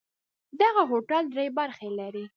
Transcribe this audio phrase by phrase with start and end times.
[0.61, 2.25] دغه هوټل درې برخې لري.